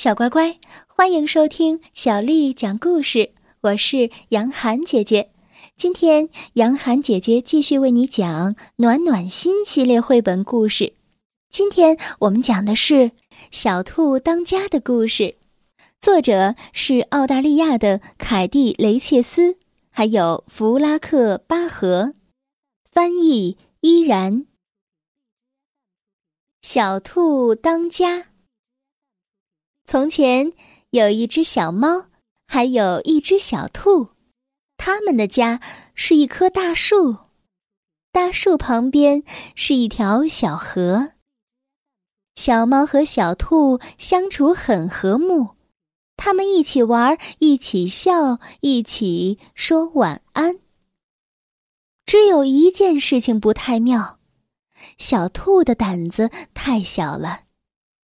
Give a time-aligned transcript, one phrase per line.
[0.00, 3.32] 小乖乖，欢迎收听小丽讲故事。
[3.60, 5.30] 我是杨涵姐姐，
[5.76, 10.94] 今天杨涵姐姐继续为你讲《暖暖心》系列绘本故事。
[11.50, 12.94] 今天我们讲的是
[13.50, 15.36] 《小兔当家》的故事，
[16.00, 19.58] 作者是澳大利亚的凯蒂·雷切斯，
[19.90, 22.14] 还有弗拉克·巴赫，
[22.90, 24.46] 翻译依然。
[26.62, 28.28] 小兔当家。
[29.90, 30.52] 从前
[30.90, 32.06] 有一只小猫，
[32.46, 34.10] 还有一只小兔，
[34.76, 35.60] 他们的家
[35.96, 37.16] 是一棵大树，
[38.12, 39.24] 大树旁边
[39.56, 41.14] 是一条小河。
[42.36, 45.56] 小猫和小兔相处很和睦，
[46.16, 50.60] 他们一起玩，一起笑，一起说晚安。
[52.06, 54.20] 只有一件事情不太妙，
[54.98, 57.49] 小兔的胆子太小了。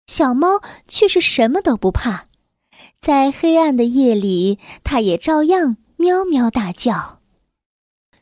[0.06, 2.26] 小猫却是什么都不怕，
[3.00, 7.20] 在黑暗的夜里，它也照样喵喵大叫。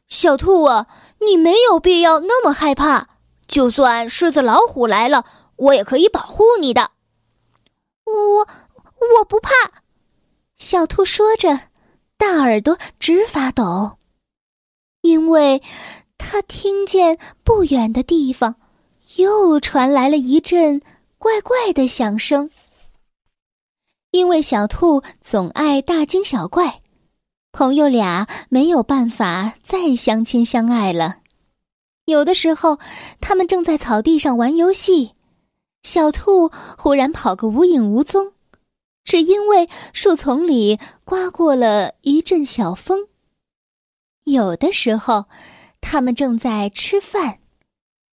[0.09, 0.87] 小兔啊，
[1.27, 3.09] 你没有必要那么害怕，
[3.47, 5.25] 就算狮子、老虎来了，
[5.57, 6.93] 我也可以保护你的。
[8.05, 8.13] 我
[9.19, 9.51] 我不怕。
[10.57, 11.69] 小兔说着，
[12.17, 13.99] 大耳朵直发抖，
[15.03, 15.63] 因为
[16.17, 18.57] 它听见不远的地方
[19.17, 20.81] 又传来了一阵。
[21.25, 22.51] 怪怪的响声。
[24.11, 26.83] 因为小兔总爱大惊小怪，
[27.51, 31.21] 朋友俩没有办法再相亲相爱了。
[32.05, 32.79] 有的时候，
[33.23, 35.13] 他们正在草地上玩游戏，
[35.83, 38.35] 小兔忽然跑个无影无踪，
[39.03, 43.09] 只因为树丛里刮过了一阵小风。
[44.25, 45.25] 有的时候，
[45.81, 47.39] 他们正在吃饭，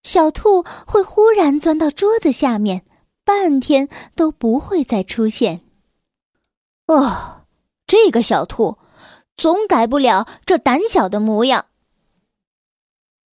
[0.02, 2.86] 小兔会忽然钻到桌子下面。
[3.32, 5.62] 半天都不会再出现。
[6.88, 7.46] 哦，
[7.88, 8.78] 这个小兔
[9.38, 11.68] 总改不了这胆小的模样。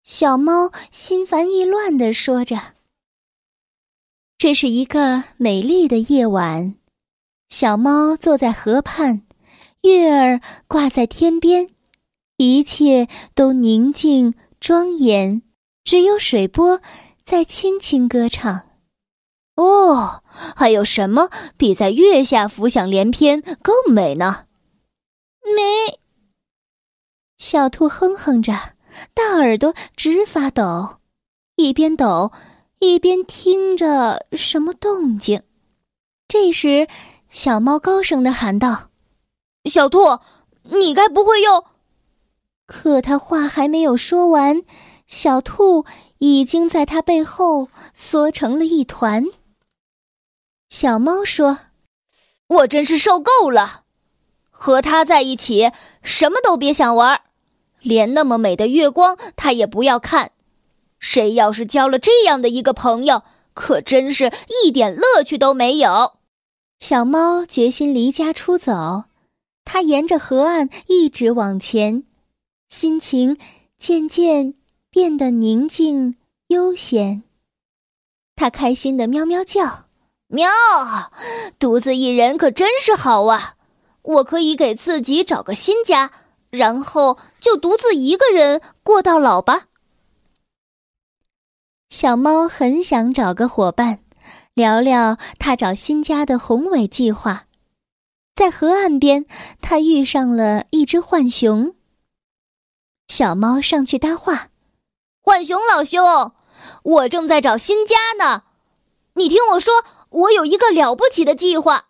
[0.04, 2.74] 小猫心烦意乱的说着。
[4.38, 6.76] 这是一个美丽的夜晚，
[7.48, 9.22] 小猫坐在河畔，
[9.80, 11.70] 月儿挂在天边，
[12.36, 15.42] 一切都宁静庄严，
[15.82, 16.80] 只有水波
[17.24, 18.67] 在轻轻歌唱。
[19.58, 20.22] 哦，
[20.54, 24.44] 还有什么比在月下浮想联翩更美呢？
[25.42, 25.98] 美。
[27.38, 28.52] 小兔哼哼着，
[29.14, 30.98] 大耳朵直发抖，
[31.56, 32.30] 一边抖
[32.78, 35.42] 一边听着什么动静。
[36.28, 36.86] 这时，
[37.28, 38.90] 小猫高声的喊道
[39.68, 40.20] ：“小兔，
[40.62, 41.64] 你该不会又……”
[42.66, 44.62] 可他话还没有说完，
[45.08, 45.84] 小兔
[46.18, 49.24] 已经在他背后缩成了一团。
[50.70, 51.58] 小猫说
[52.46, 53.84] ：“我真是受够了，
[54.50, 57.22] 和他在一起什么都别想玩，
[57.80, 60.32] 连那么美的月光他也不要看。
[60.98, 63.22] 谁要是交了这样的一个朋友，
[63.54, 64.30] 可真是
[64.62, 66.18] 一点乐趣都没有。”
[66.80, 69.04] 小猫决心离家出走，
[69.64, 72.04] 它沿着河岸一直往前，
[72.68, 73.36] 心情
[73.78, 74.54] 渐渐
[74.90, 76.16] 变得宁静
[76.48, 77.24] 悠闲。
[78.36, 79.87] 它开心的喵喵叫。
[80.30, 80.50] 喵，
[81.58, 83.54] 独自一人可真是好啊！
[84.02, 86.10] 我可以给自己找个新家，
[86.50, 89.68] 然后就独自一个人过到老吧。
[91.88, 94.00] 小猫很想找个伙伴，
[94.52, 97.46] 聊聊它找新家的宏伟计划。
[98.34, 99.24] 在河岸边，
[99.62, 101.74] 它遇上了一只浣熊。
[103.08, 104.50] 小猫上去搭话
[105.24, 106.32] ：“浣熊老兄，
[106.82, 108.42] 我正在找新家呢，
[109.14, 109.72] 你听我说。”
[110.10, 111.88] 我有一个了不起的计划，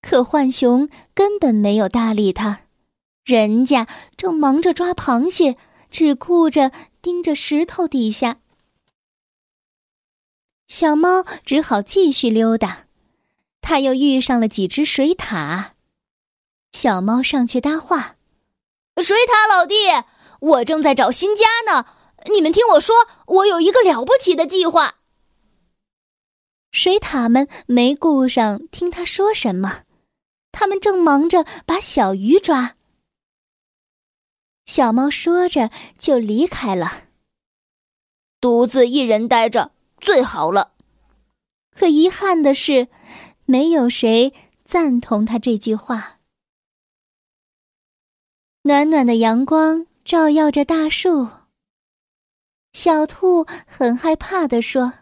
[0.00, 2.60] 可浣熊根本没有搭理他，
[3.24, 3.86] 人家
[4.16, 5.56] 正忙着抓螃蟹，
[5.90, 8.38] 只顾着盯着石头底下。
[10.68, 12.86] 小猫只好继续溜达，
[13.60, 15.72] 它又遇上了几只水獭。
[16.72, 18.16] 小猫上去搭话
[19.02, 19.74] ：“水獭老弟，
[20.40, 21.86] 我正在找新家呢，
[22.32, 22.94] 你们听我说，
[23.26, 24.95] 我有一个了不起的计划。”
[26.72, 29.84] 水獭们没顾上听他说什么，
[30.52, 32.76] 他们正忙着把小鱼抓。
[34.66, 37.04] 小猫说着就离开了。
[38.40, 40.72] 独自一人待着最好了。
[41.74, 42.88] 可遗憾的是，
[43.44, 44.34] 没有谁
[44.64, 46.18] 赞同他这句话。
[48.62, 51.28] 暖暖的阳光照耀着大树。
[52.72, 54.92] 小兔很害怕的说。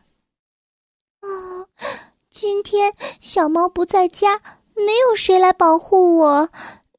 [2.31, 4.41] 今天小猫不在家，
[4.75, 6.51] 没有谁来保护我。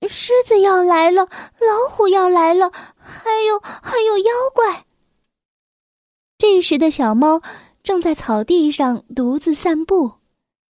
[0.07, 4.85] 狮子要来了，老虎要来了，还有还有妖怪。
[6.37, 7.41] 这时的小猫
[7.81, 10.13] 正在草地上独自散步，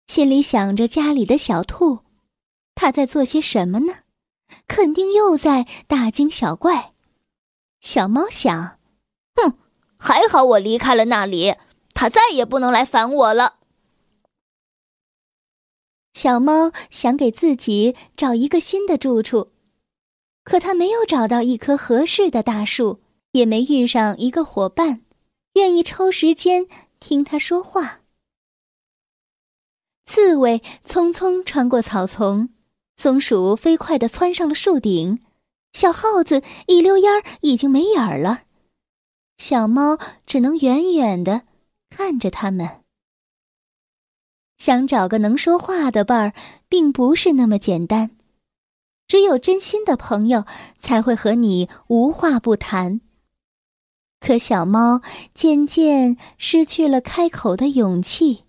[0.06, 2.00] 心里想着家里的小兔，
[2.74, 3.94] 它在做些什么呢？
[4.68, 6.92] 肯定又在大惊小怪。
[7.80, 8.78] 小猫想
[9.34, 9.58] ：“哼，
[9.98, 11.54] 还好我离开了那里，
[11.92, 13.54] 它再也不能来烦我了。”
[16.14, 19.50] 小猫想给自己找一个新的住处，
[20.44, 23.00] 可它没有找到一棵合适的大树，
[23.32, 25.02] 也没遇上一个伙伴，
[25.54, 26.66] 愿意抽时间
[27.00, 28.00] 听它说话。
[30.06, 32.50] 刺猬匆匆穿过草丛，
[32.96, 35.20] 松鼠飞快地窜上了树顶，
[35.72, 38.42] 小耗子一溜烟儿已经没影儿了。
[39.38, 41.42] 小猫只能远远地
[41.90, 42.83] 看着它们。
[44.56, 46.32] 想找个能说话的伴儿，
[46.68, 48.10] 并不是那么简单。
[49.06, 50.44] 只有真心的朋友
[50.78, 53.00] 才会和你无话不谈。
[54.18, 55.02] 可小猫
[55.34, 58.44] 渐渐失去了开口的勇气，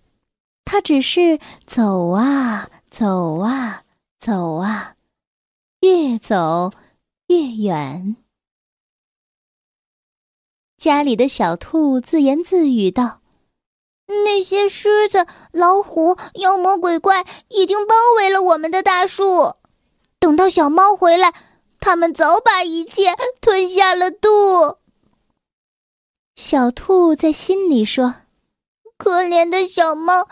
[0.64, 3.82] 它只是走啊走啊
[4.18, 4.94] 走啊，
[5.80, 6.72] 越走
[7.26, 8.16] 越远。
[10.78, 13.20] 家里的小兔自言自语道。
[14.06, 19.54] 那些狮子、老虎、妖魔鬼怪已经包围了我们的大树。
[20.18, 21.34] 等到小猫回来，
[21.80, 24.78] 他们早把一切吞下了肚。
[26.34, 28.14] 小兔在心里说
[28.98, 30.28] ：“可怜的小猫，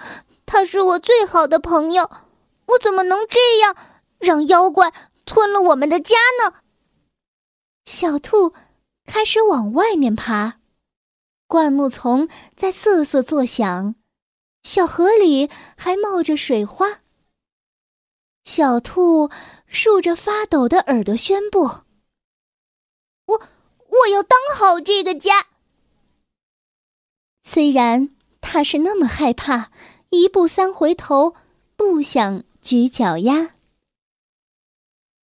[0.47, 2.11] 它是我最好的朋友，
[2.67, 3.75] 我怎么能这样
[4.19, 4.93] 让妖怪
[5.25, 6.55] 吞了我们的家呢？”
[7.85, 8.53] 小兔
[9.07, 10.59] 开始往外面爬。
[11.55, 13.95] 灌木丛在瑟瑟作响，
[14.65, 17.03] 小河里还冒着水花。
[18.43, 19.31] 小兔
[19.69, 21.61] 竖着发抖的耳朵宣布
[23.27, 23.43] ：“我
[23.87, 25.47] 我要当好这个家。”
[27.45, 28.11] 虽然
[28.41, 29.71] 他是那么害怕，
[30.09, 31.37] 一步三回头，
[31.77, 33.55] 不想举脚丫。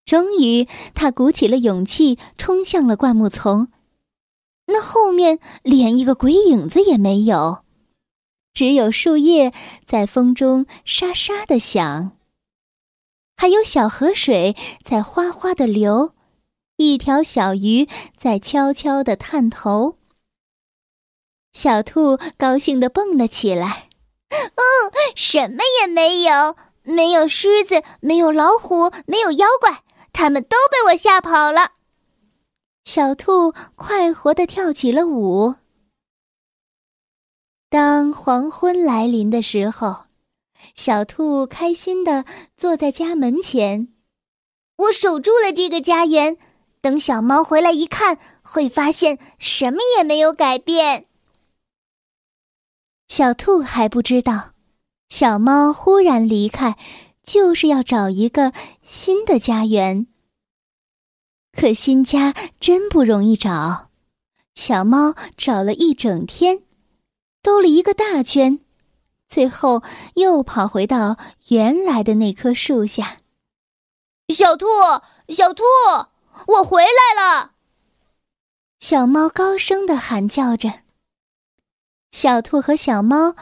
[0.05, 3.73] 终于，他鼓起了勇气，冲向了灌木丛。
[4.73, 7.65] 那后面连一个鬼影子也没有，
[8.55, 9.53] 只有树叶
[9.85, 12.13] 在风中沙沙的响，
[13.37, 16.15] 还有小河水在哗哗的流，
[16.77, 19.97] 一条小鱼在悄悄的探头。
[21.53, 23.89] 小兔高兴的蹦了起来
[24.31, 29.83] ：“嗯，什么也没有，没有狮子，没有老虎，没有妖怪，
[30.13, 31.73] 他们都被我吓跑了。”
[32.85, 35.55] 小兔快活的跳起了舞。
[37.69, 40.07] 当黄昏来临的时候，
[40.75, 42.25] 小兔开心的
[42.57, 43.89] 坐在家门前。
[44.77, 46.37] 我守住了这个家园，
[46.81, 51.07] 等小猫回来一看，会发现什么也没有改变。
[53.07, 54.53] 小兔还不知道，
[55.09, 56.77] 小猫忽然离开，
[57.23, 60.07] 就是要找一个新的家园。
[61.53, 63.91] 可新家真不容易找，
[64.55, 66.63] 小猫找了一整天，
[67.43, 68.61] 兜了一个大圈，
[69.29, 69.83] 最后
[70.15, 71.17] 又跑回到
[71.49, 73.19] 原来的那棵树下。
[74.29, 74.67] 小兔，
[75.29, 75.65] 小兔，
[76.47, 77.53] 我回来了！
[78.79, 80.83] 小猫高声的喊叫着。
[82.13, 83.37] 小兔和小猫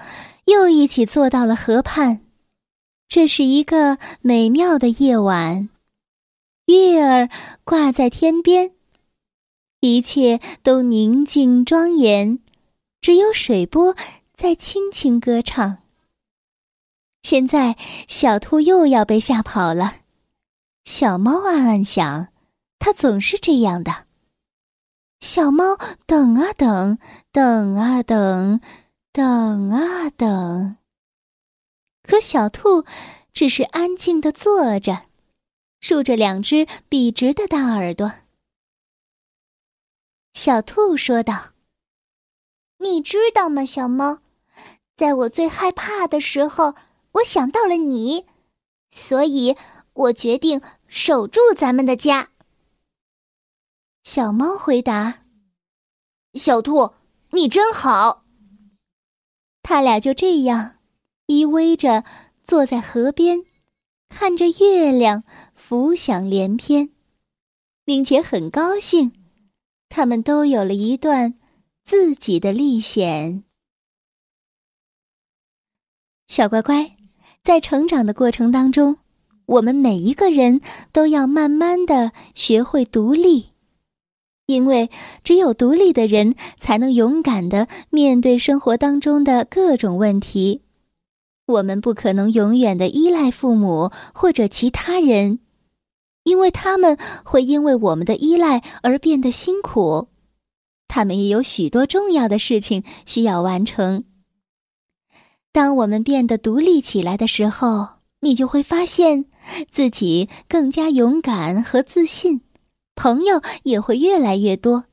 [0.46, 2.20] 又一起坐到了河畔，
[3.06, 5.68] 这是一个美妙的夜晚。
[6.76, 7.30] 月儿
[7.64, 8.72] 挂在天边，
[9.80, 12.40] 一切都宁静庄严，
[13.00, 13.96] 只有水波
[14.34, 15.78] 在轻轻歌唱。
[17.22, 19.96] 现在，小兔又要被吓跑了。
[20.84, 22.28] 小猫暗暗想，
[22.78, 24.04] 它总是这样的。
[25.20, 26.98] 小猫等啊等，
[27.32, 28.60] 等啊等，
[29.12, 30.76] 等啊等，
[32.02, 32.84] 可小兔
[33.32, 35.07] 只是安静的坐着。
[35.80, 38.12] 竖着两只笔直的大耳朵，
[40.34, 41.50] 小兔说道
[42.78, 44.18] ：“你知道吗，小猫？
[44.96, 46.74] 在我最害怕的时候，
[47.12, 48.26] 我想到了你，
[48.90, 49.56] 所以
[49.92, 52.30] 我决定守住咱们的家。”
[54.02, 55.20] 小猫回答
[56.34, 56.94] ：“小兔，
[57.30, 58.24] 你真好。”
[59.62, 60.78] 他俩就这样
[61.26, 62.04] 依偎着
[62.44, 63.44] 坐在河边，
[64.08, 65.22] 看着月亮。
[65.68, 66.88] 浮想联翩，
[67.84, 69.12] 并且很高兴，
[69.90, 71.34] 他们都有了一段
[71.84, 73.44] 自己的历险。
[76.26, 76.96] 小乖乖，
[77.44, 78.96] 在成长的过程当中，
[79.44, 83.48] 我们每一个人都要慢慢的学会独立，
[84.46, 84.88] 因为
[85.22, 90.62] 只有独立的人才能勇敢的面对生活当中的各种问题。
[91.44, 95.40] 我们不可能永远的依赖父母或者其他人，
[96.28, 100.08] 因为他们会因为我们的依赖而变得辛苦，
[100.86, 104.04] 他们也有许多重要的事情需要完成。
[105.52, 107.88] 当我们变得独立起来的时候，
[108.20, 109.24] 你就会发现
[109.70, 112.42] 自己更加勇敢和自信，
[112.94, 114.84] 朋友也会越来越多，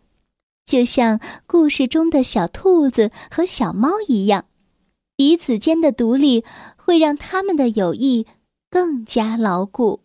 [0.65, 4.45] 就像故事中的小兔子和小猫一样。
[5.17, 6.45] 彼此间的独立
[6.77, 8.25] 会让他们的友谊
[8.69, 10.04] 更加牢固。